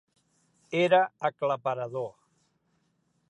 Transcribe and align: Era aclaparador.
Era 0.85 1.01
aclaparador. 1.29 2.11